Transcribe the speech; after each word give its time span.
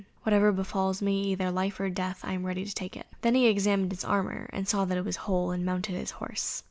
Whatever 0.23 0.51
befalls 0.51 0.99
me, 0.99 1.25
either 1.25 1.45
for 1.45 1.51
life 1.51 1.79
or 1.79 1.87
death, 1.87 2.21
I 2.23 2.33
am 2.33 2.43
ready 2.43 2.65
to 2.65 2.73
take 2.73 2.97
it." 2.97 3.05
Then 3.21 3.35
he 3.35 3.45
examined 3.45 3.91
his 3.91 4.03
armour, 4.03 4.49
and 4.51 4.67
saw 4.67 4.83
that 4.85 4.97
it 4.97 5.05
was 5.05 5.15
whole, 5.29 5.51
and 5.51 5.63
mounted 5.63 5.93
his 5.93 6.09
horse. 6.17 6.59